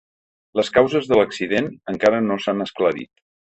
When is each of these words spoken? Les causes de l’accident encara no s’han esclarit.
Les 0.59 0.71
causes 0.77 1.09
de 1.11 1.19
l’accident 1.19 1.69
encara 1.95 2.25
no 2.31 2.41
s’han 2.47 2.67
esclarit. 2.69 3.15